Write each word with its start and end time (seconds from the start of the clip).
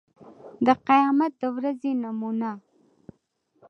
د 0.65 0.67
قيامت 0.87 1.31
د 1.41 1.43
ورځې 1.55 1.91
نومونه 2.01 2.49